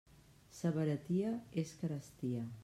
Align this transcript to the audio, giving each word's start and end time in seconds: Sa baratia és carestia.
Sa 0.59 0.71
baratia 0.77 1.35
és 1.65 1.75
carestia. 1.83 2.45